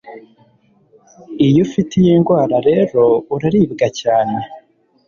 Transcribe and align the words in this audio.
Iyo 1.47 1.59
ufite 1.65 1.91
iyi 2.01 2.13
ndwara 2.21 2.55
rero 2.69 3.03
uraribwa 3.33 3.87
cyane 3.99 4.37